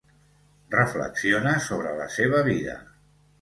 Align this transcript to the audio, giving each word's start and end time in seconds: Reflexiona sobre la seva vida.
Reflexiona 0.75 1.51
sobre 1.67 1.93
la 2.01 2.09
seva 2.17 2.41
vida. 2.49 2.81